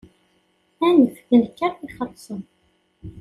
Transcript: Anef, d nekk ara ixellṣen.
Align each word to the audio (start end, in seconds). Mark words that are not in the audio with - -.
Anef, 0.87 1.15
d 1.27 1.29
nekk 1.41 1.57
ara 1.67 1.83
ixellṣen. 1.87 2.41